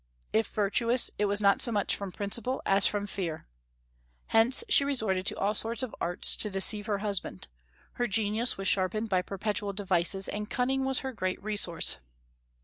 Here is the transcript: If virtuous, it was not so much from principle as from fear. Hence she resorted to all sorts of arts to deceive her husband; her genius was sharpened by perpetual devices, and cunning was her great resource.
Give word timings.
If 0.33 0.47
virtuous, 0.47 1.11
it 1.19 1.25
was 1.25 1.41
not 1.41 1.61
so 1.61 1.71
much 1.71 1.95
from 1.95 2.11
principle 2.11 2.63
as 2.65 2.87
from 2.87 3.05
fear. 3.05 3.45
Hence 4.29 4.63
she 4.67 4.83
resorted 4.83 5.27
to 5.27 5.37
all 5.37 5.53
sorts 5.53 5.83
of 5.83 5.95
arts 6.01 6.35
to 6.37 6.49
deceive 6.49 6.87
her 6.87 6.97
husband; 7.05 7.47
her 7.93 8.07
genius 8.07 8.57
was 8.57 8.67
sharpened 8.67 9.09
by 9.09 9.21
perpetual 9.21 9.73
devices, 9.73 10.27
and 10.27 10.49
cunning 10.49 10.85
was 10.85 11.01
her 11.01 11.13
great 11.13 11.39
resource. 11.43 11.97